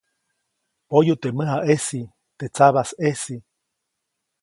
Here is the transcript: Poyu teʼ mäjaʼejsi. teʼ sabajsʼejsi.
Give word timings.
Poyu 0.89 1.13
teʼ 1.21 1.33
mäjaʼejsi. 1.37 1.99
teʼ 2.37 2.51
sabajsʼejsi. 2.55 3.35